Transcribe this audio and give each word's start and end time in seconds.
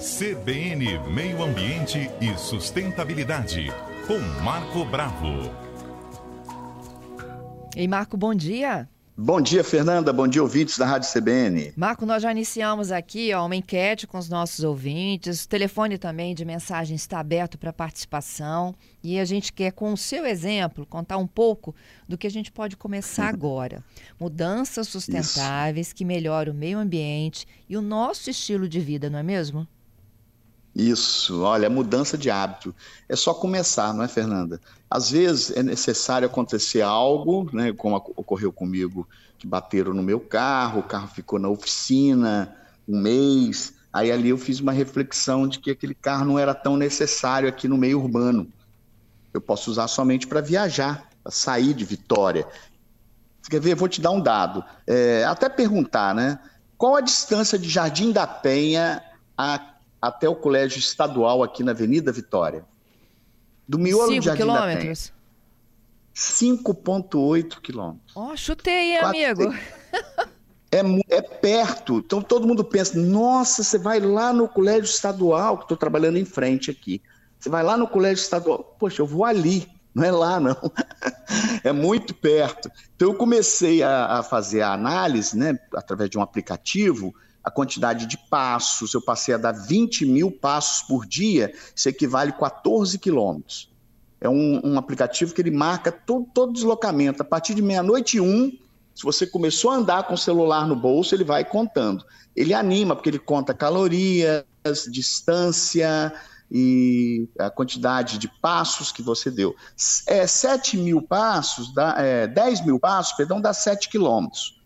CBN 0.00 0.98
Meio 1.12 1.42
Ambiente 1.42 2.10
e 2.22 2.34
Sustentabilidade, 2.38 3.66
com 4.06 4.18
Marco 4.42 4.82
Bravo. 4.86 5.50
Ei, 7.76 7.86
Marco, 7.86 8.16
bom 8.16 8.34
dia. 8.34 8.88
Bom 9.14 9.42
dia, 9.42 9.62
Fernanda. 9.62 10.10
Bom 10.10 10.26
dia, 10.26 10.42
ouvintes 10.42 10.78
da 10.78 10.86
Rádio 10.86 11.12
CBN. 11.12 11.74
Marco, 11.76 12.06
nós 12.06 12.22
já 12.22 12.32
iniciamos 12.32 12.90
aqui 12.90 13.34
ó, 13.34 13.44
uma 13.44 13.54
enquete 13.54 14.06
com 14.06 14.16
os 14.16 14.30
nossos 14.30 14.64
ouvintes. 14.64 15.44
O 15.44 15.48
telefone 15.50 15.98
também 15.98 16.34
de 16.34 16.46
mensagem 16.46 16.96
está 16.96 17.20
aberto 17.20 17.58
para 17.58 17.70
participação. 17.70 18.74
E 19.04 19.18
a 19.18 19.24
gente 19.26 19.52
quer, 19.52 19.72
com 19.72 19.92
o 19.92 19.98
seu 19.98 20.24
exemplo, 20.24 20.86
contar 20.86 21.18
um 21.18 21.26
pouco 21.26 21.74
do 22.08 22.16
que 22.16 22.26
a 22.26 22.30
gente 22.30 22.50
pode 22.50 22.74
começar 22.74 23.28
agora. 23.28 23.84
Mudanças 24.18 24.88
sustentáveis 24.88 25.88
Isso. 25.88 25.94
que 25.94 26.06
melhoram 26.06 26.54
o 26.54 26.56
meio 26.56 26.78
ambiente 26.78 27.46
e 27.68 27.76
o 27.76 27.82
nosso 27.82 28.30
estilo 28.30 28.66
de 28.66 28.80
vida, 28.80 29.10
não 29.10 29.18
é 29.18 29.22
mesmo? 29.22 29.68
Isso, 30.74 31.42
olha, 31.42 31.68
mudança 31.68 32.16
de 32.16 32.30
hábito. 32.30 32.74
É 33.08 33.16
só 33.16 33.34
começar, 33.34 33.92
não 33.92 34.04
é, 34.04 34.08
Fernanda? 34.08 34.60
Às 34.88 35.10
vezes 35.10 35.50
é 35.50 35.62
necessário 35.62 36.26
acontecer 36.26 36.82
algo, 36.82 37.48
né, 37.52 37.72
como 37.72 37.96
ocorreu 38.16 38.52
comigo, 38.52 39.08
que 39.38 39.46
bateram 39.46 39.92
no 39.92 40.02
meu 40.02 40.20
carro, 40.20 40.80
o 40.80 40.84
carro 40.84 41.08
ficou 41.08 41.38
na 41.38 41.48
oficina 41.48 42.54
um 42.88 43.00
mês. 43.00 43.74
Aí 43.92 44.12
ali 44.12 44.28
eu 44.28 44.38
fiz 44.38 44.60
uma 44.60 44.72
reflexão 44.72 45.48
de 45.48 45.58
que 45.58 45.70
aquele 45.70 45.94
carro 45.94 46.24
não 46.24 46.38
era 46.38 46.54
tão 46.54 46.76
necessário 46.76 47.48
aqui 47.48 47.66
no 47.66 47.76
meio 47.76 48.00
urbano. 48.00 48.46
Eu 49.32 49.40
posso 49.40 49.70
usar 49.70 49.88
somente 49.88 50.26
para 50.26 50.40
viajar, 50.40 51.08
para 51.22 51.32
sair 51.32 51.74
de 51.74 51.84
Vitória. 51.84 52.46
Você 53.40 53.50
quer 53.50 53.60
ver? 53.60 53.74
Vou 53.74 53.88
te 53.88 54.00
dar 54.00 54.10
um 54.10 54.20
dado. 54.20 54.64
É, 54.86 55.24
até 55.24 55.48
perguntar, 55.48 56.14
né? 56.14 56.38
Qual 56.76 56.96
a 56.96 57.00
distância 57.00 57.58
de 57.58 57.68
Jardim 57.68 58.12
da 58.12 58.26
Penha 58.26 59.02
a 59.36 59.58
até 60.00 60.28
o 60.28 60.34
colégio 60.34 60.78
estadual 60.78 61.42
aqui 61.42 61.62
na 61.62 61.72
Avenida 61.72 62.10
Vitória. 62.10 62.64
Do 63.68 63.78
miolo 63.78 64.18
de 64.18 64.24
Jardim 64.24 64.42
quilômetros. 64.42 65.12
5,8 66.14 67.60
quilômetros. 67.60 68.16
Ó, 68.16 68.32
oh, 68.32 68.36
chutei, 68.36 68.92
hein, 68.92 68.98
amigo? 68.98 69.54
É, 70.72 70.82
é 71.16 71.20
perto. 71.20 71.98
Então 71.98 72.22
todo 72.22 72.46
mundo 72.46 72.64
pensa: 72.64 72.98
nossa, 72.98 73.62
você 73.62 73.76
vai 73.76 73.98
lá 73.98 74.32
no 74.32 74.48
colégio 74.48 74.84
estadual, 74.84 75.58
que 75.58 75.64
estou 75.64 75.76
trabalhando 75.76 76.16
em 76.16 76.24
frente 76.24 76.70
aqui. 76.70 77.02
Você 77.38 77.48
vai 77.48 77.62
lá 77.62 77.76
no 77.76 77.88
colégio 77.88 78.22
estadual. 78.22 78.76
Poxa, 78.78 79.02
eu 79.02 79.06
vou 79.06 79.24
ali. 79.24 79.66
Não 79.92 80.04
é 80.04 80.10
lá, 80.12 80.38
não. 80.38 80.56
é 81.64 81.72
muito 81.72 82.14
perto. 82.14 82.70
Então 82.94 83.08
eu 83.08 83.14
comecei 83.14 83.82
a, 83.82 84.18
a 84.18 84.22
fazer 84.22 84.62
a 84.62 84.72
análise, 84.72 85.36
né, 85.36 85.58
através 85.74 86.08
de 86.08 86.16
um 86.16 86.22
aplicativo, 86.22 87.12
a 87.42 87.50
quantidade 87.50 88.06
de 88.06 88.18
passos, 88.28 88.92
eu 88.94 89.00
passei 89.00 89.34
a 89.34 89.38
dar 89.38 89.52
20 89.52 90.04
mil 90.04 90.30
passos 90.30 90.82
por 90.86 91.06
dia, 91.06 91.52
isso 91.74 91.88
equivale 91.88 92.30
a 92.30 92.34
14 92.34 92.98
quilômetros. 92.98 93.70
É 94.20 94.28
um, 94.28 94.60
um, 94.62 94.78
aplicativo 94.78 95.34
que 95.34 95.40
ele 95.40 95.50
marca 95.50 95.90
todo, 95.90 96.26
todo 96.34 96.52
deslocamento. 96.52 97.22
A 97.22 97.24
partir 97.24 97.54
de 97.54 97.62
meia-noite 97.62 98.20
um, 98.20 98.52
se 98.94 99.02
você 99.02 99.26
começou 99.26 99.70
a 99.70 99.76
andar 99.76 100.02
com 100.02 100.12
o 100.12 100.18
celular 100.18 100.66
no 100.66 100.76
bolso, 100.76 101.14
ele 101.14 101.24
vai 101.24 101.42
contando. 101.42 102.04
Ele 102.36 102.52
anima, 102.52 102.94
porque 102.94 103.08
ele 103.08 103.18
conta 103.18 103.54
calorias, 103.54 104.44
distância 104.90 106.12
e 106.50 107.28
a 107.38 107.48
quantidade 107.48 108.18
de 108.18 108.28
passos 108.28 108.92
que 108.92 109.02
você 109.02 109.30
deu. 109.30 109.56
É, 110.06 110.26
7 110.26 110.76
mil 110.76 111.00
passos, 111.00 111.72
dá, 111.72 111.94
é, 111.98 112.26
10 112.26 112.66
mil 112.66 112.78
passos, 112.78 113.14
perdão, 113.14 113.40
dá 113.40 113.54
7 113.54 113.88
quilômetros. 113.88 114.59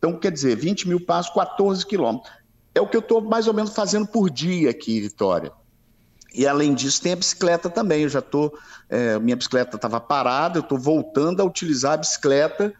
Então, 0.00 0.18
quer 0.18 0.32
dizer, 0.32 0.56
20 0.56 0.88
mil 0.88 0.98
passos, 0.98 1.32
14 1.34 1.84
quilômetros. 1.84 2.32
É 2.74 2.80
o 2.80 2.88
que 2.88 2.96
eu 2.96 3.00
estou 3.00 3.20
mais 3.20 3.46
ou 3.46 3.52
menos 3.52 3.74
fazendo 3.74 4.06
por 4.06 4.30
dia 4.30 4.70
aqui 4.70 4.96
em 4.96 5.02
Vitória. 5.02 5.52
E 6.34 6.46
além 6.46 6.72
disso, 6.72 7.02
tem 7.02 7.12
a 7.12 7.16
bicicleta 7.16 7.68
também. 7.68 8.04
Eu 8.04 8.08
já 8.08 8.20
estou. 8.20 8.56
É, 8.88 9.18
minha 9.18 9.36
bicicleta 9.36 9.76
estava 9.76 10.00
parada, 10.00 10.58
eu 10.58 10.62
estou 10.62 10.78
voltando 10.78 11.40
a 11.42 11.44
utilizar 11.44 11.92
a 11.92 11.96
bicicleta 11.98 12.72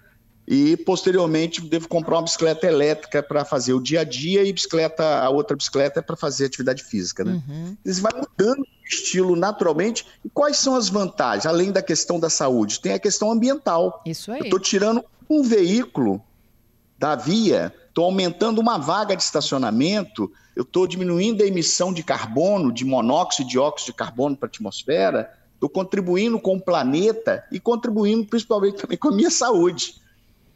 e 0.47 0.77
posteriormente 0.79 1.61
devo 1.61 1.87
comprar 1.87 2.17
uma 2.17 2.23
bicicleta 2.23 2.67
elétrica 2.67 3.23
para 3.23 3.45
fazer 3.45 3.73
o 3.73 3.81
dia 3.81 4.01
a 4.01 4.05
dia 4.05 4.43
e 4.43 4.53
bicicleta, 4.53 5.05
a 5.21 5.31
outra 5.31 5.57
bicicleta 5.57 6.01
é 6.01 6.03
para 6.03 6.17
fazer 6.17 6.47
atividade 6.47 6.83
física. 6.83 7.23
Né? 7.23 7.41
Uhum. 7.47 7.77
Isso 7.85 8.03
vai 8.03 8.13
mudando 8.13 8.61
o 8.61 8.89
estilo 8.89 9.37
naturalmente. 9.37 10.05
E 10.25 10.29
quais 10.29 10.57
são 10.57 10.75
as 10.75 10.89
vantagens, 10.89 11.47
além 11.47 11.71
da 11.71 11.83
questão 11.83 12.19
da 12.19 12.29
saúde? 12.29 12.81
Tem 12.81 12.95
a 12.95 12.99
questão 12.99 13.31
ambiental. 13.31 14.03
Isso 14.05 14.33
aí. 14.33 14.41
Eu 14.41 14.45
estou 14.45 14.59
tirando 14.59 15.05
um 15.29 15.43
veículo 15.43 16.21
da 17.01 17.17
via, 17.17 17.75
estou 17.89 18.05
aumentando 18.05 18.61
uma 18.61 18.77
vaga 18.77 19.17
de 19.17 19.23
estacionamento, 19.23 20.31
eu 20.55 20.65
estou 20.65 20.87
diminuindo 20.87 21.43
a 21.43 21.47
emissão 21.47 21.95
de 21.95 22.03
carbono, 22.03 22.71
de 22.71 22.85
monóxido 22.85 23.49
e 23.49 23.51
dióxido 23.53 23.87
de 23.87 23.95
carbono 23.95 24.37
para 24.37 24.47
a 24.47 24.51
atmosfera, 24.51 25.33
estou 25.55 25.71
contribuindo 25.71 26.39
com 26.39 26.57
o 26.57 26.61
planeta 26.61 27.43
e 27.51 27.59
contribuindo 27.59 28.27
principalmente 28.27 28.83
também 28.83 28.99
com 28.99 29.09
a 29.09 29.13
minha 29.13 29.31
saúde. 29.31 29.95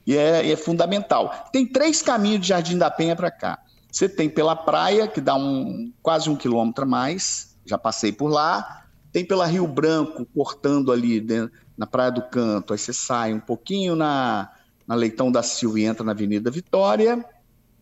E 0.06 0.14
é, 0.14 0.50
é 0.50 0.54
fundamental. 0.54 1.48
Tem 1.50 1.66
três 1.66 2.02
caminhos 2.02 2.42
de 2.42 2.48
Jardim 2.48 2.76
da 2.76 2.90
Penha 2.90 3.16
para 3.16 3.30
cá. 3.30 3.58
Você 3.90 4.06
tem 4.06 4.28
pela 4.28 4.54
praia, 4.54 5.08
que 5.08 5.22
dá 5.22 5.34
um, 5.34 5.90
quase 6.02 6.28
um 6.28 6.36
quilômetro 6.36 6.84
a 6.84 6.86
mais, 6.86 7.56
já 7.64 7.78
passei 7.78 8.12
por 8.12 8.28
lá. 8.28 8.84
Tem 9.10 9.24
pela 9.24 9.46
Rio 9.46 9.66
Branco, 9.66 10.26
cortando 10.34 10.92
ali 10.92 11.22
dentro, 11.22 11.56
na 11.74 11.86
Praia 11.86 12.10
do 12.10 12.20
Canto, 12.20 12.74
aí 12.74 12.78
você 12.78 12.92
sai 12.92 13.32
um 13.32 13.40
pouquinho 13.40 13.96
na, 13.96 14.50
na 14.86 14.94
Leitão 14.94 15.30
da 15.30 15.42
Silva 15.42 15.80
e 15.80 15.84
entra 15.84 16.04
na 16.04 16.12
Avenida 16.12 16.50
Vitória, 16.50 17.24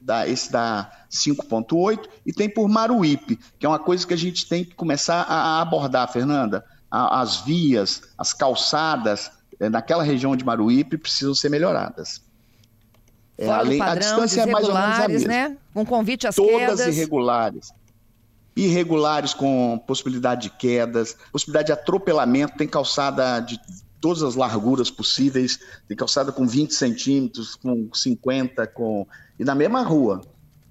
dá, 0.01 0.27
esse 0.27 0.51
dá 0.51 0.91
5,8, 1.11 2.09
e 2.27 2.33
tem 2.33 2.49
por 2.49 2.69
Maruípe, 2.69 3.39
que 3.59 3.67
é 3.67 3.69
uma 3.69 3.79
coisa 3.79 4.07
que 4.07 4.15
a 4.15 4.19
gente 4.19 4.49
tem 4.49 4.65
que 4.65 4.75
começar 4.75 5.23
a 5.23 5.61
abordar, 5.61 6.11
Fernanda. 6.13 6.65
as 6.91 7.39
vias, 7.41 8.03
as 8.19 8.33
calçadas 8.33 9.31
é, 9.59 9.69
naquela 9.69 10.03
região 10.03 10.35
de 10.35 10.45
Maruípe 10.45 10.99
precisam 10.99 11.35
ser 11.35 11.49
melhoradas. 11.49 12.21
É, 13.39 13.49
além, 13.49 13.79
padrão, 13.79 13.95
a 13.95 13.99
distância 13.99 14.43
é 14.43 14.47
mais 14.47 14.69
ou 14.69 14.75
menos 14.75 14.99
a 14.99 15.09
mesma. 15.09 15.29
Né? 15.29 15.57
Um 15.75 15.85
convite 15.85 16.27
às 16.27 16.35
Todas 16.35 16.53
quedas. 16.53 16.79
Todas 16.81 16.97
irregulares. 16.97 17.73
Irregulares 18.55 19.33
com 19.33 19.83
possibilidade 19.87 20.43
de 20.43 20.51
quedas, 20.51 21.17
possibilidade 21.33 21.67
de 21.67 21.73
atropelamento, 21.73 22.57
tem 22.57 22.69
calçada 22.69 23.41
de 23.41 23.59
todas 24.03 24.25
as 24.25 24.35
larguras 24.35 24.91
possíveis, 24.91 25.61
tem 25.87 25.97
calçada 25.97 26.33
com 26.33 26.45
20 26.45 26.75
centímetros, 26.75 27.55
com 27.55 27.89
50, 27.95 28.67
com... 28.67 29.07
e 29.39 29.45
na 29.45 29.55
mesma 29.55 29.81
rua. 29.83 30.21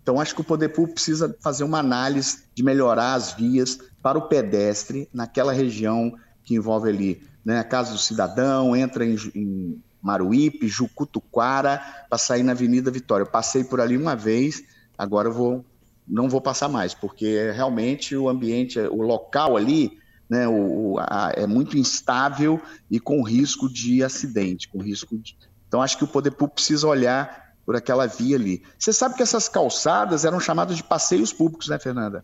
Então, 0.03 0.19
acho 0.19 0.35
que 0.35 0.41
o 0.41 0.43
poder 0.43 0.69
público 0.69 0.95
precisa 0.95 1.33
fazer 1.39 1.63
uma 1.63 1.79
análise 1.79 2.43
de 2.53 2.61
melhorar 2.61 3.13
as 3.13 3.31
vias 3.31 3.79
para 4.01 4.17
o 4.17 4.23
pedestre 4.23 5.07
naquela 5.13 5.53
região 5.53 6.13
que 6.43 6.55
envolve 6.55 6.89
ali 6.89 7.23
né, 7.45 7.59
a 7.59 7.63
Casa 7.63 7.93
do 7.93 7.97
Cidadão, 7.97 8.75
entra 8.75 9.05
em, 9.05 9.15
em 9.33 9.81
Maruípe, 10.01 10.67
Jucutuquara, 10.67 11.81
para 12.09 12.17
sair 12.17 12.43
na 12.43 12.51
Avenida 12.51 12.91
Vitória. 12.91 13.23
Eu 13.23 13.31
passei 13.31 13.63
por 13.63 13.79
ali 13.79 13.95
uma 13.95 14.15
vez, 14.15 14.61
agora 14.97 15.29
eu 15.29 15.33
vou, 15.33 15.65
não 16.05 16.27
vou 16.27 16.41
passar 16.41 16.67
mais, 16.67 16.93
porque 16.93 17.49
realmente 17.51 18.13
o 18.13 18.27
ambiente, 18.27 18.77
o 18.77 19.01
local 19.01 19.55
ali 19.55 20.00
né, 20.31 20.47
o, 20.47 20.95
a, 20.97 21.33
é 21.35 21.45
muito 21.45 21.77
instável 21.77 22.57
e 22.89 23.01
com 23.01 23.21
risco 23.21 23.67
de 23.67 24.01
acidente, 24.01 24.69
com 24.69 24.81
risco 24.81 25.17
de... 25.17 25.37
Então 25.67 25.81
acho 25.81 25.97
que 25.97 26.05
o 26.05 26.07
poder 26.07 26.31
público 26.31 26.55
precisa 26.55 26.87
olhar 26.87 27.53
por 27.65 27.75
aquela 27.75 28.07
via 28.07 28.37
ali. 28.37 28.63
Você 28.79 28.93
sabe 28.93 29.15
que 29.15 29.21
essas 29.21 29.49
calçadas 29.49 30.23
eram 30.23 30.39
chamadas 30.39 30.77
de 30.77 30.83
passeios 30.85 31.33
públicos, 31.33 31.67
né, 31.67 31.77
Fernanda? 31.77 32.23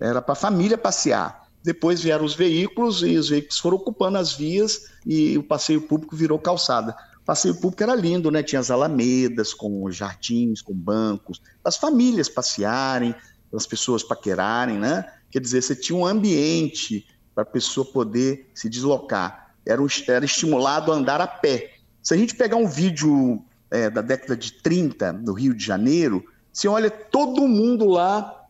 Era 0.00 0.20
para 0.20 0.32
a 0.32 0.36
família 0.36 0.76
passear. 0.76 1.46
Depois 1.62 2.02
vieram 2.02 2.24
os 2.24 2.34
veículos 2.34 3.04
e 3.04 3.16
os 3.16 3.28
veículos 3.28 3.60
foram 3.60 3.76
ocupando 3.76 4.18
as 4.18 4.32
vias 4.32 4.90
e 5.06 5.38
o 5.38 5.42
passeio 5.44 5.82
público 5.82 6.16
virou 6.16 6.40
calçada. 6.40 6.96
O 7.20 7.24
passeio 7.24 7.54
público 7.54 7.80
era 7.80 7.94
lindo, 7.94 8.28
né? 8.28 8.42
Tinha 8.42 8.58
as 8.58 8.72
alamedas 8.72 9.54
com 9.54 9.88
jardins, 9.92 10.60
com 10.60 10.74
bancos, 10.74 11.40
as 11.64 11.76
famílias 11.76 12.28
passearem, 12.28 13.14
as 13.54 13.68
pessoas 13.68 14.02
paquerarem, 14.02 14.78
né? 14.78 15.04
Quer 15.30 15.40
dizer, 15.40 15.62
você 15.62 15.76
tinha 15.76 15.96
um 15.96 16.04
ambiente 16.04 17.06
para 17.36 17.42
a 17.42 17.46
pessoa 17.46 17.84
poder 17.84 18.50
se 18.54 18.66
deslocar. 18.66 19.54
Era, 19.66 19.82
era 20.08 20.24
estimulado 20.24 20.90
a 20.90 20.94
andar 20.94 21.20
a 21.20 21.26
pé. 21.26 21.74
Se 22.02 22.14
a 22.14 22.16
gente 22.16 22.34
pegar 22.34 22.56
um 22.56 22.66
vídeo 22.66 23.44
é, 23.70 23.90
da 23.90 24.00
década 24.00 24.34
de 24.34 24.54
30, 24.54 25.12
no 25.12 25.34
Rio 25.34 25.52
de 25.52 25.62
Janeiro, 25.62 26.24
você 26.50 26.66
olha 26.66 26.90
todo 26.90 27.46
mundo 27.46 27.86
lá 27.86 28.46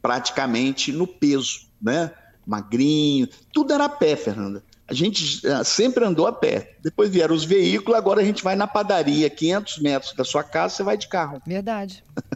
praticamente 0.00 0.92
no 0.92 1.04
peso, 1.04 1.68
né? 1.80 2.12
Magrinho, 2.46 3.28
tudo 3.52 3.72
era 3.72 3.86
a 3.86 3.88
pé, 3.88 4.14
Fernanda. 4.14 4.62
A 4.86 4.94
gente 4.94 5.44
é, 5.44 5.64
sempre 5.64 6.04
andou 6.04 6.26
a 6.28 6.32
pé. 6.32 6.76
Depois 6.80 7.10
vieram 7.10 7.34
os 7.34 7.44
veículos, 7.44 7.98
agora 7.98 8.20
a 8.20 8.24
gente 8.24 8.44
vai 8.44 8.54
na 8.54 8.68
padaria, 8.68 9.28
500 9.28 9.78
metros 9.78 10.12
da 10.14 10.24
sua 10.24 10.44
casa, 10.44 10.76
você 10.76 10.82
vai 10.84 10.96
de 10.96 11.08
carro. 11.08 11.42
Verdade. 11.44 12.04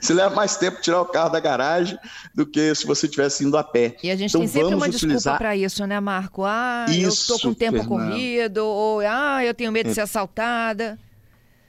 Você 0.00 0.12
leva 0.12 0.34
mais 0.34 0.56
tempo 0.56 0.80
tirar 0.80 1.00
o 1.00 1.06
carro 1.06 1.30
da 1.30 1.40
garagem 1.40 1.98
do 2.34 2.46
que 2.46 2.74
se 2.74 2.86
você 2.86 3.06
estivesse 3.06 3.44
indo 3.44 3.56
a 3.56 3.64
pé. 3.64 3.96
E 4.02 4.10
a 4.10 4.16
gente 4.16 4.30
então, 4.30 4.40
tem 4.40 4.48
sempre 4.48 4.74
uma 4.74 4.86
utilizar... 4.86 5.16
desculpa 5.16 5.38
para 5.38 5.56
isso, 5.56 5.86
né, 5.86 5.98
Marco? 6.00 6.44
Ah, 6.44 6.86
isso, 6.88 7.00
eu 7.00 7.08
estou 7.08 7.40
com 7.40 7.54
tempo 7.54 7.78
Fernanda. 7.78 8.10
corrido, 8.10 8.58
ou 8.58 9.00
ah, 9.00 9.44
eu 9.44 9.54
tenho 9.54 9.72
medo 9.72 9.86
é. 9.86 9.88
de 9.90 9.94
ser 9.94 10.02
assaltada. 10.02 10.98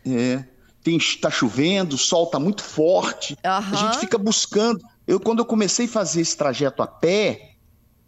É. 0.06 0.44
Está 0.86 1.30
chovendo, 1.30 1.96
o 1.96 1.98
sol 1.98 2.25
está 2.25 2.40
muito 2.40 2.63
forte. 2.63 3.34
Uhum. 3.46 3.52
A 3.52 3.75
gente 3.75 4.00
fica 4.00 4.18
buscando. 4.18 4.84
Eu, 5.08 5.19
quando 5.19 5.40
eu 5.40 5.46
comecei 5.46 5.86
a 5.86 5.90
fazer 5.90 6.22
esse 6.22 6.36
trajeto 6.36 6.81
a 6.81 6.88
pé, 6.88 7.52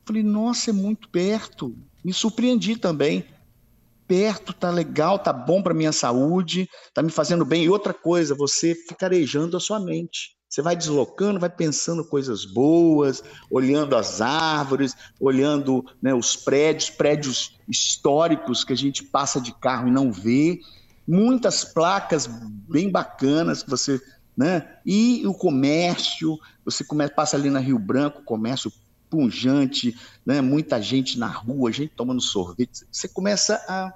falei, 0.05 0.23
nossa, 0.23 0.71
é 0.71 0.73
muito 0.73 1.07
perto. 1.09 1.75
Me 2.03 2.11
surpreendi 2.11 2.75
também. 2.75 3.25
Perto, 4.07 4.53
tá 4.53 4.69
legal, 4.69 5.19
tá 5.19 5.31
bom 5.31 5.61
para 5.61 5.73
minha 5.73 5.91
saúde, 5.91 6.69
tá 6.93 7.01
me 7.01 7.09
fazendo 7.09 7.45
bem. 7.45 7.63
E 7.63 7.69
outra 7.69 7.93
coisa, 7.93 8.35
você 8.35 8.75
fica 8.75 9.05
arejando 9.05 9.55
a 9.55 9.59
sua 9.59 9.79
mente. 9.79 10.35
Você 10.53 10.61
vai 10.61 10.75
deslocando, 10.75 11.39
vai 11.39 11.49
pensando 11.49 12.05
coisas 12.05 12.45
boas, 12.45 13.23
olhando 13.49 13.95
as 13.95 14.21
árvores, 14.21 14.95
olhando 15.19 15.83
né, 15.99 16.13
os 16.13 16.35
prédios, 16.35 16.91
prédios 16.91 17.57
históricos 17.67 18.63
que 18.63 18.71
a 18.71 18.77
gente 18.77 19.03
passa 19.03 19.41
de 19.41 19.51
carro 19.51 19.87
e 19.87 19.91
não 19.91 20.11
vê. 20.11 20.59
Muitas 21.07 21.63
placas 21.63 22.27
bem 22.69 22.91
bacanas 22.91 23.63
que 23.63 23.69
você. 23.71 23.99
Né? 24.37 24.77
E 24.85 25.25
o 25.25 25.33
comércio, 25.33 26.37
você 26.63 26.83
começa, 26.83 27.13
passa 27.15 27.35
ali 27.35 27.49
na 27.49 27.59
Rio 27.59 27.79
Branco, 27.79 28.23
comércio 28.23 28.71
punjante, 29.13 29.95
né? 30.25 30.41
muita 30.41 30.81
gente 30.81 31.19
na 31.19 31.27
rua, 31.27 31.71
gente 31.71 31.93
tomando 31.95 32.19
sorvete. 32.19 32.83
Você 32.91 33.07
começa 33.07 33.63
a 33.69 33.93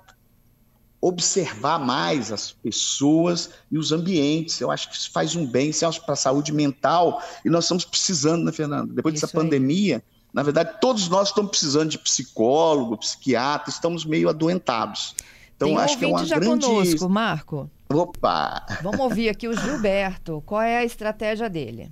observar 1.02 1.80
mais 1.80 2.32
as 2.32 2.52
pessoas 2.52 3.50
e 3.72 3.80
os 3.80 3.92
ambientes. 3.92 4.62
Eu 4.62 4.70
acho 4.70 4.88
que 4.90 4.96
isso 4.96 5.12
faz 5.12 5.36
um 5.36 5.44
bem, 5.44 5.72
é 5.72 6.00
para 6.06 6.14
a 6.14 6.16
saúde 6.16 6.54
mental, 6.54 7.20
e 7.44 7.50
nós 7.50 7.64
estamos 7.64 7.84
precisando, 7.84 8.46
né, 8.46 8.52
Fernando? 8.52 8.94
Depois 8.94 9.16
isso 9.16 9.26
dessa 9.26 9.36
aí. 9.36 9.44
pandemia, 9.44 10.04
na 10.32 10.44
verdade, 10.44 10.78
todos 10.80 11.10
nós 11.10 11.30
estamos 11.30 11.50
precisando 11.50 11.90
de 11.90 11.98
psicólogo, 11.98 12.96
psiquiatra, 12.98 13.72
estamos 13.72 14.06
meio 14.06 14.30
adoentados. 14.30 15.16
Então, 15.56 15.70
Tem 15.70 15.78
acho 15.80 15.98
que 15.98 16.06
é 16.06 16.08
uma 16.08 16.26
já 16.26 16.38
grande... 16.38 16.64
conosco, 16.64 17.10
Marco. 17.10 17.72
Opa! 17.90 18.64
Vamos 18.84 19.00
ouvir 19.00 19.30
aqui 19.30 19.48
o 19.48 19.60
Gilberto. 19.60 20.44
Qual 20.46 20.62
é 20.62 20.78
a 20.78 20.86
estratégia 20.86 21.50
dele? 21.50 21.92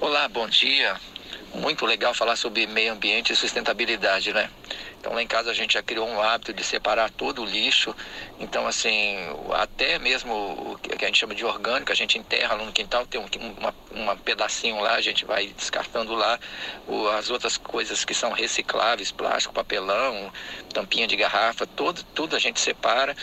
Olá, 0.00 0.28
bom 0.28 0.48
dia. 0.48 0.96
Muito 1.58 1.84
legal 1.84 2.14
falar 2.14 2.36
sobre 2.36 2.66
meio 2.66 2.92
ambiente 2.92 3.32
e 3.32 3.36
sustentabilidade, 3.36 4.32
né? 4.32 4.48
Então 5.00 5.12
lá 5.12 5.22
em 5.22 5.26
casa 5.26 5.50
a 5.50 5.54
gente 5.54 5.74
já 5.74 5.82
criou 5.82 6.08
um 6.08 6.20
hábito 6.20 6.52
de 6.52 6.62
separar 6.62 7.10
todo 7.10 7.42
o 7.42 7.44
lixo. 7.44 7.94
Então 8.38 8.66
assim, 8.66 9.16
até 9.54 9.98
mesmo 9.98 10.32
o 10.32 10.78
que 10.78 11.04
a 11.04 11.08
gente 11.08 11.18
chama 11.18 11.34
de 11.34 11.44
orgânico, 11.44 11.90
a 11.90 11.94
gente 11.94 12.16
enterra 12.16 12.56
no 12.56 12.72
quintal, 12.72 13.06
tem 13.06 13.20
um 13.20 13.28
uma, 13.58 13.74
uma 13.90 14.16
pedacinho 14.16 14.80
lá, 14.80 14.94
a 14.94 15.00
gente 15.00 15.24
vai 15.24 15.48
descartando 15.48 16.14
lá. 16.14 16.38
O, 16.86 17.08
as 17.08 17.30
outras 17.30 17.56
coisas 17.56 18.04
que 18.04 18.14
são 18.14 18.32
recicláveis, 18.32 19.10
plástico, 19.10 19.54
papelão, 19.54 20.32
tampinha 20.72 21.06
de 21.06 21.16
garrafa, 21.16 21.66
todo, 21.66 22.02
tudo 22.14 22.36
a 22.36 22.38
gente 22.38 22.60
separa 22.60 23.16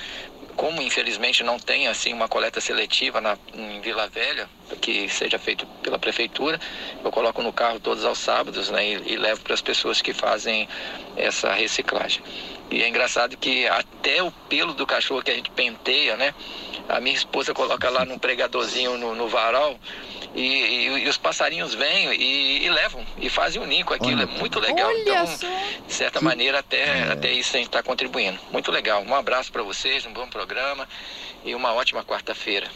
como 0.56 0.82
infelizmente 0.82 1.44
não 1.44 1.60
tem 1.60 1.88
assim 1.88 2.14
uma 2.14 2.28
coleta 2.28 2.62
seletiva 2.62 3.20
na, 3.20 3.38
em 3.54 3.82
Vila 3.82 4.08
Velha, 4.08 4.50
que 4.82 5.08
seja 5.10 5.38
feito 5.38 5.66
pela 5.82 6.00
prefeitura, 6.00 6.60
eu 7.04 7.12
coloco 7.12 7.42
no 7.42 7.54
carro 7.54 7.80
todos 7.80 8.06
aos 8.06 8.18
sábados 8.18 8.70
né, 8.70 8.86
e, 8.88 9.14
e 9.14 9.18
levo 9.18 9.42
para 9.42 9.54
as 9.54 9.62
pessoas 9.62 10.02
que 10.02 10.14
fazem 10.14 10.68
essa 11.16 11.54
reciclagem. 11.54 12.24
E 12.72 12.82
é 12.82 12.90
engraçado 12.90 13.38
que 13.38 13.68
até 13.68 14.24
o 14.24 14.32
pelo 14.32 14.74
do 14.74 14.86
cachorro 14.86 15.22
que 15.22 15.32
a 15.32 15.36
gente 15.36 15.52
penteia, 15.52 16.18
né? 16.18 16.34
A 16.90 17.00
minha 17.00 17.16
esposa 17.16 17.54
coloca 17.54 17.90
lá 17.90 18.06
num 18.06 18.18
pregadorzinho 18.18 18.98
no, 18.98 19.16
no 19.16 19.28
varal 19.28 19.80
e, 20.36 20.42
e, 20.42 20.88
e, 21.06 21.10
os 21.10 21.18
passarinhos 21.18 21.74
vêm 21.74 22.14
e, 22.14 22.66
e, 22.66 22.70
levam 22.70 23.04
e 23.18 23.30
fazem 23.30 23.62
um 23.62 23.66
ninho 23.66 23.86
com 23.86 23.94
aquilo. 23.94 24.22
Olha. 24.22 24.30
É 24.36 24.40
muito 24.40 24.60
legal. 24.60 24.90
Olha 24.90 25.00
então, 25.00 25.28
só. 25.28 25.48
de 25.88 25.94
certa 25.94 26.20
que... 26.20 26.26
maneira, 26.26 26.60
até, 26.60 26.82
é. 26.82 27.12
até 27.12 27.32
isso 27.32 27.56
a 27.56 27.60
gente 27.60 27.68
está 27.68 27.82
contribuindo. 27.82 28.40
Muito 28.52 28.72
legal. 28.72 29.04
Um 29.04 29.16
abraço 29.16 29.52
para 29.52 29.64
vocês, 29.64 30.06
um 30.06 30.14
bom 30.14 30.28
programa 30.28 30.88
e 31.44 31.56
uma 31.56 31.74
ótima 31.74 32.04
quarta-feira. 32.04 32.68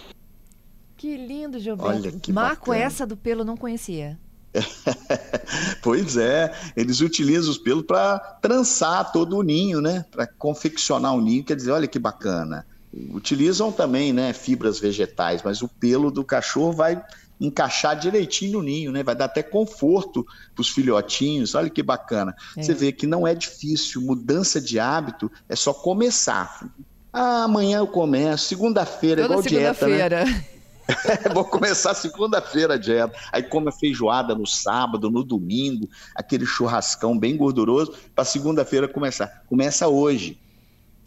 Que 0.99 1.15
lindo, 1.15 1.57
Gilberto. 1.57 2.19
Que 2.19 2.33
Marco, 2.33 2.71
bacana. 2.71 2.85
essa 2.85 3.07
do 3.07 3.15
pelo 3.15 3.45
não 3.45 3.55
conhecia. 3.55 4.19
pois 5.81 6.17
é, 6.17 6.53
eles 6.75 6.99
utilizam 6.99 7.51
os 7.51 7.57
pelos 7.57 7.85
para 7.85 8.19
trançar 8.41 9.09
todo 9.13 9.37
o 9.37 9.41
ninho, 9.41 9.79
né? 9.79 10.03
Para 10.11 10.27
confeccionar 10.27 11.15
o 11.15 11.21
ninho, 11.21 11.41
quer 11.41 11.55
dizer, 11.55 11.71
olha 11.71 11.87
que 11.87 11.97
bacana. 11.97 12.67
Utilizam 13.13 13.71
também, 13.71 14.11
né, 14.11 14.33
fibras 14.33 14.77
vegetais, 14.77 15.41
mas 15.41 15.61
o 15.61 15.69
pelo 15.69 16.11
do 16.11 16.25
cachorro 16.25 16.73
vai 16.73 17.01
encaixar 17.39 17.97
direitinho 17.97 18.57
no 18.57 18.63
ninho, 18.63 18.91
né? 18.91 19.01
Vai 19.01 19.15
dar 19.15 19.25
até 19.25 19.41
conforto 19.41 20.25
para 20.53 20.61
os 20.61 20.67
filhotinhos. 20.67 21.55
Olha 21.55 21.69
que 21.69 21.81
bacana. 21.81 22.35
É. 22.57 22.61
Você 22.61 22.73
vê 22.73 22.91
que 22.91 23.07
não 23.07 23.25
é 23.25 23.33
difícil, 23.33 24.01
mudança 24.01 24.59
de 24.59 24.77
hábito 24.77 25.31
é 25.47 25.55
só 25.55 25.73
começar. 25.73 26.69
Ah, 27.13 27.45
amanhã 27.45 27.77
eu 27.77 27.87
começo, 27.87 28.49
segunda-feira, 28.49 29.23
igual 29.23 29.41
segunda 29.41 29.73
dieta, 29.73 29.87
né? 29.87 30.45
Vou 31.33 31.45
começar 31.45 31.93
segunda-feira 31.93 32.75
a 32.75 32.77
dieta. 32.77 33.13
Aí 33.31 33.43
come 33.43 33.69
a 33.69 33.71
feijoada 33.71 34.35
no 34.35 34.45
sábado, 34.45 35.09
no 35.09 35.23
domingo, 35.23 35.89
aquele 36.15 36.45
churrascão 36.45 37.17
bem 37.17 37.35
gorduroso, 37.37 37.93
para 38.15 38.25
segunda-feira 38.25 38.87
começar. 38.87 39.43
Começa 39.47 39.87
hoje, 39.87 40.39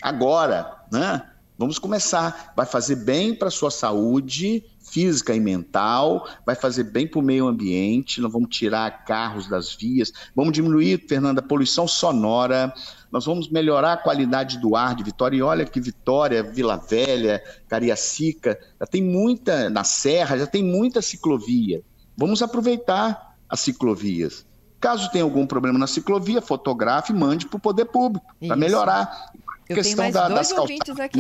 agora, 0.00 0.84
né? 0.90 1.22
Vamos 1.58 1.78
começar. 1.78 2.52
Vai 2.56 2.66
fazer 2.66 2.96
bem 2.96 3.34
para 3.34 3.50
sua 3.50 3.70
saúde 3.70 4.64
física 4.92 5.34
e 5.34 5.40
mental, 5.40 6.28
vai 6.44 6.54
fazer 6.54 6.84
bem 6.84 7.06
para 7.06 7.18
o 7.18 7.22
meio 7.22 7.46
ambiente. 7.46 8.20
Nós 8.20 8.30
vamos 8.30 8.54
tirar 8.54 9.04
carros 9.04 9.48
das 9.48 9.74
vias, 9.74 10.12
vamos 10.36 10.52
diminuir, 10.52 11.06
Fernanda, 11.08 11.40
a 11.40 11.42
poluição 11.42 11.88
sonora. 11.88 12.72
Nós 13.10 13.24
vamos 13.24 13.48
melhorar 13.48 13.94
a 13.94 13.96
qualidade 13.96 14.58
do 14.58 14.76
ar 14.76 14.94
de 14.94 15.02
Vitória. 15.02 15.36
E 15.36 15.42
olha 15.42 15.64
que 15.64 15.80
Vitória, 15.80 16.42
Vila 16.42 16.76
Velha, 16.76 17.42
Cariacica, 17.68 18.58
já 18.78 18.86
tem 18.86 19.02
muita, 19.02 19.70
na 19.70 19.82
Serra, 19.82 20.36
já 20.38 20.46
tem 20.46 20.62
muita 20.62 21.00
ciclovia. 21.00 21.82
Vamos 22.14 22.42
aproveitar 22.42 23.34
as 23.48 23.60
ciclovias. 23.60 24.46
Caso 24.78 25.10
tenha 25.10 25.24
algum 25.24 25.46
problema 25.46 25.78
na 25.78 25.86
ciclovia, 25.86 26.42
fotografe 26.42 27.12
e 27.12 27.16
mande 27.16 27.46
para 27.46 27.56
o 27.56 27.60
poder 27.60 27.86
público, 27.86 28.26
para 28.46 28.56
melhorar. 28.56 29.32
Eu 29.68 29.76
questão 29.76 29.96
tenho 29.96 29.96
mais 29.96 30.14
da, 30.14 30.28
dois 30.28 30.48
das 30.48 30.58
ouvintes 30.58 31.00
aqui. 31.00 31.18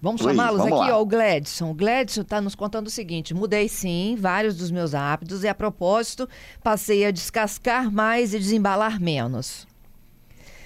Vamos 0.00 0.20
chamá-los 0.20 0.60
aqui, 0.60 0.70
lá. 0.70 0.98
ó, 0.98 1.02
o 1.02 1.06
Gladson. 1.06 1.70
O 1.70 1.74
Gladson 1.74 2.20
está 2.20 2.40
nos 2.40 2.54
contando 2.54 2.86
o 2.86 2.90
seguinte: 2.90 3.34
mudei 3.34 3.68
sim 3.68 4.16
vários 4.18 4.56
dos 4.56 4.70
meus 4.70 4.94
hábitos 4.94 5.42
e, 5.42 5.48
a 5.48 5.54
propósito, 5.54 6.28
passei 6.62 7.04
a 7.04 7.10
descascar 7.10 7.90
mais 7.90 8.34
e 8.34 8.38
desembalar 8.38 9.00
menos. 9.00 9.66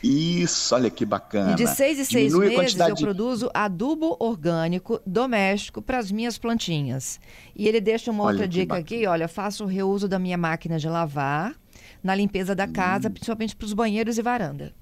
Isso, 0.02 0.74
olha 0.74 0.90
que 0.90 1.04
bacana. 1.04 1.52
E 1.52 1.54
de 1.54 1.66
seis 1.66 1.98
em 1.98 2.04
seis 2.04 2.32
Diminui 2.32 2.56
meses 2.56 2.78
eu 2.78 2.94
de... 2.94 3.02
produzo 3.02 3.50
adubo 3.52 4.16
orgânico 4.18 5.00
doméstico 5.06 5.82
para 5.82 5.98
as 5.98 6.10
minhas 6.10 6.38
plantinhas. 6.38 7.20
E 7.54 7.68
ele 7.68 7.80
deixa 7.80 8.10
uma 8.10 8.24
olha 8.24 8.32
outra 8.32 8.48
dica 8.48 8.74
bacana. 8.74 8.80
aqui, 8.80 9.06
olha, 9.06 9.28
faço 9.28 9.64
o 9.64 9.66
reuso 9.66 10.08
da 10.08 10.18
minha 10.18 10.38
máquina 10.38 10.78
de 10.78 10.88
lavar 10.88 11.54
na 12.02 12.14
limpeza 12.14 12.54
da 12.54 12.66
casa, 12.66 13.08
hum. 13.08 13.12
principalmente 13.12 13.54
para 13.54 13.66
os 13.66 13.74
banheiros 13.74 14.16
e 14.16 14.22
varanda. 14.22 14.74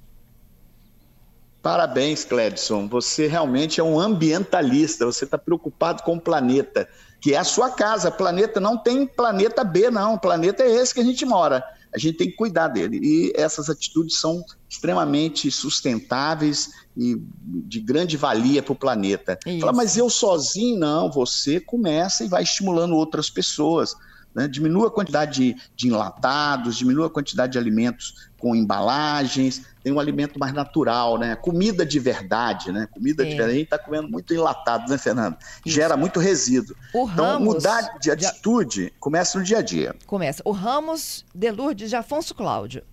Parabéns, 1.63 2.25
Cledson. 2.25 2.89
Você 2.89 3.27
realmente 3.27 3.81
é 3.81 3.85
um 3.85 3.99
ambientalista. 3.99 5.05
Você 5.05 5.25
está 5.25 5.37
preocupado 5.37 6.03
com 6.03 6.17
o 6.17 6.21
planeta, 6.21 6.89
que 7.21 7.35
é 7.35 7.39
a 7.39 7.45
sua 7.45 7.71
casa. 7.71 8.11
Planeta 8.11 8.61
não 8.61 8.77
tem 8.77 9.07
planeta 9.07 9.65
B, 9.65 9.91
não. 9.91 10.15
O 10.15 10.21
planeta 10.21 10.63
é 10.63 10.71
esse 10.71 10.95
que 10.95 11.01
a 11.01 11.05
gente 11.05 11.25
mora. 11.27 11.65
A 11.93 11.99
gente 11.99 12.19
tem 12.19 12.31
que 12.31 12.37
cuidar 12.37 12.69
dele. 12.69 13.01
E 13.03 13.33
essas 13.35 13.69
atitudes 13.71 14.19
são 14.19 14.45
extremamente 14.69 15.51
sustentáveis 15.51 16.71
e 16.97 17.17
de 17.43 17.81
grande 17.81 18.17
valia 18.17 18.63
para 18.63 18.73
o 18.73 18.77
planeta. 18.77 19.39
Fala, 19.61 19.73
mas 19.73 19.97
eu 19.97 20.09
sozinho, 20.11 20.79
não. 20.79 21.11
Você 21.11 21.59
começa 21.59 22.25
e 22.25 22.29
vai 22.29 22.43
estimulando 22.43 22.95
outras 22.95 23.31
pessoas. 23.31 23.95
Né? 24.39 24.47
Diminua 24.47 24.87
a 24.87 24.91
quantidade 24.91 25.33
de, 25.33 25.57
de 25.75 25.89
enlatados, 25.89 26.77
diminua 26.77 27.09
a 27.09 27.11
quantidade 27.11 27.53
de 27.53 27.59
alimentos 27.59 28.29
com 28.39 28.55
embalagens, 28.55 29.65
tem 29.83 29.93
um 29.93 29.99
alimento 29.99 30.39
mais 30.39 30.53
natural, 30.55 31.19
né? 31.19 31.35
Comida 31.35 31.85
de 31.85 31.99
verdade, 31.99 32.71
né? 32.71 32.87
Comida 32.89 33.25
é. 33.25 33.27
de 33.27 33.31
verdade. 33.33 33.51
A 33.51 33.55
gente 33.55 33.65
está 33.65 33.79
comendo 33.79 34.09
muito 34.09 34.33
enlatado, 34.33 34.89
né, 34.89 34.97
Fernando? 34.97 35.37
Isso. 35.67 35.75
Gera 35.75 35.97
muito 35.97 36.21
resíduo. 36.21 36.77
O 36.95 37.09
então, 37.09 37.25
Ramos, 37.25 37.55
mudar 37.55 37.99
de 37.99 38.13
atitude 38.13 38.93
começa 39.01 39.37
no 39.37 39.45
dia 39.45 39.59
a 39.59 39.63
dia. 39.63 39.97
Começa. 40.07 40.41
O 40.45 40.53
Ramos 40.53 41.25
de 41.35 41.51
Lourdes 41.51 41.91
de 41.91 41.97
Afonso 41.97 42.33
Cláudio. 42.33 42.85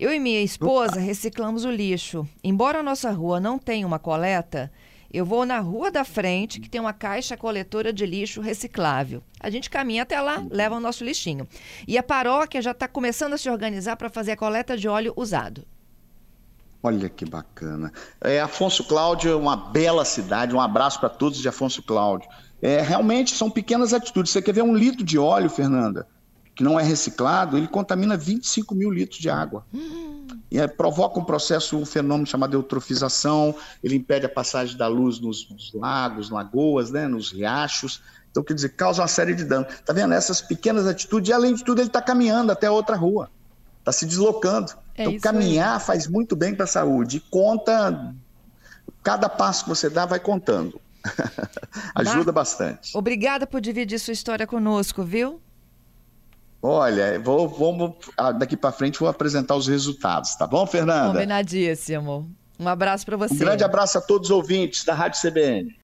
Eu 0.00 0.10
e 0.10 0.18
minha 0.18 0.40
esposa 0.40 0.98
reciclamos 0.98 1.66
o 1.66 1.70
lixo. 1.70 2.26
Embora 2.42 2.78
a 2.78 2.82
nossa 2.82 3.10
rua 3.10 3.38
não 3.38 3.58
tenha 3.58 3.86
uma 3.86 3.98
coleta, 3.98 4.72
eu 5.14 5.24
vou 5.24 5.46
na 5.46 5.60
rua 5.60 5.92
da 5.92 6.04
frente, 6.04 6.60
que 6.60 6.68
tem 6.68 6.80
uma 6.80 6.92
caixa 6.92 7.36
coletora 7.36 7.92
de 7.92 8.04
lixo 8.04 8.40
reciclável. 8.40 9.22
A 9.38 9.48
gente 9.48 9.70
caminha 9.70 10.02
até 10.02 10.20
lá, 10.20 10.44
leva 10.50 10.74
o 10.74 10.80
nosso 10.80 11.04
lixinho. 11.04 11.46
E 11.86 11.96
a 11.96 12.02
paróquia 12.02 12.60
já 12.60 12.72
está 12.72 12.88
começando 12.88 13.34
a 13.34 13.38
se 13.38 13.48
organizar 13.48 13.94
para 13.96 14.10
fazer 14.10 14.32
a 14.32 14.36
coleta 14.36 14.76
de 14.76 14.88
óleo 14.88 15.12
usado. 15.16 15.64
Olha 16.82 17.08
que 17.08 17.24
bacana. 17.24 17.92
É, 18.20 18.40
Afonso 18.40 18.82
Cláudio 18.84 19.30
é 19.30 19.36
uma 19.36 19.56
bela 19.56 20.04
cidade. 20.04 20.52
Um 20.52 20.60
abraço 20.60 20.98
para 20.98 21.08
todos 21.08 21.38
de 21.38 21.48
Afonso 21.48 21.80
Cláudio. 21.80 22.28
É, 22.60 22.80
realmente 22.80 23.36
são 23.36 23.48
pequenas 23.48 23.94
atitudes. 23.94 24.32
Você 24.32 24.42
quer 24.42 24.52
ver 24.52 24.62
um 24.62 24.74
litro 24.74 25.04
de 25.04 25.16
óleo, 25.16 25.48
Fernanda, 25.48 26.08
que 26.56 26.64
não 26.64 26.78
é 26.78 26.82
reciclado, 26.82 27.56
ele 27.56 27.68
contamina 27.68 28.16
25 28.16 28.74
mil 28.74 28.90
litros 28.90 29.20
de 29.20 29.30
água. 29.30 29.64
Hum 29.72 30.14
e 30.14 30.23
é, 30.60 30.66
provoca 30.66 31.18
um 31.18 31.24
processo, 31.24 31.76
um 31.76 31.86
fenômeno 31.86 32.26
chamado 32.26 32.54
eutrofização, 32.54 33.54
ele 33.82 33.96
impede 33.96 34.26
a 34.26 34.28
passagem 34.28 34.76
da 34.76 34.86
luz 34.86 35.18
nos, 35.18 35.48
nos 35.50 35.72
lagos, 35.72 36.30
lagoas, 36.30 36.90
né, 36.90 37.06
nos 37.06 37.32
riachos, 37.32 38.02
Então, 38.30 38.42
quer 38.42 38.54
dizer, 38.54 38.70
causa 38.70 39.02
uma 39.02 39.08
série 39.08 39.34
de 39.34 39.44
danos. 39.44 39.72
Tá 39.84 39.92
vendo? 39.92 40.12
Essas 40.12 40.40
pequenas 40.40 40.86
atitudes, 40.86 41.30
e 41.30 41.32
além 41.32 41.54
de 41.54 41.64
tudo, 41.64 41.80
ele 41.80 41.88
está 41.88 42.02
caminhando 42.02 42.50
até 42.52 42.70
outra 42.70 42.96
rua, 42.96 43.30
está 43.78 43.92
se 43.92 44.06
deslocando. 44.06 44.72
É 44.96 45.04
então, 45.04 45.20
caminhar 45.20 45.78
aí. 45.78 45.80
faz 45.80 46.06
muito 46.06 46.36
bem 46.36 46.54
para 46.54 46.64
a 46.64 46.68
saúde. 46.68 47.18
E 47.18 47.20
conta, 47.20 48.14
cada 49.02 49.28
passo 49.28 49.64
que 49.64 49.68
você 49.70 49.88
dá 49.88 50.06
vai 50.06 50.20
contando. 50.20 50.80
Ajuda 51.94 52.32
bastante. 52.32 52.96
Obrigada 52.96 53.46
por 53.46 53.60
dividir 53.60 53.98
sua 53.98 54.12
história 54.12 54.46
conosco, 54.46 55.02
viu? 55.02 55.40
Olha, 56.66 57.20
vou, 57.20 57.46
vou 57.46 57.94
ah, 58.16 58.32
daqui 58.32 58.56
para 58.56 58.72
frente 58.72 58.98
vou 58.98 59.06
apresentar 59.06 59.54
os 59.54 59.68
resultados, 59.68 60.34
tá 60.34 60.46
bom, 60.46 60.66
Fernanda? 60.66 61.12
Combinadíssimo. 61.12 62.34
Um 62.58 62.66
abraço 62.66 63.04
para 63.04 63.18
você. 63.18 63.34
Um 63.34 63.38
grande 63.38 63.62
abraço 63.62 63.98
a 63.98 64.00
todos 64.00 64.30
os 64.30 64.34
ouvintes 64.34 64.82
da 64.82 64.94
Rádio 64.94 65.20
CBN. 65.20 65.70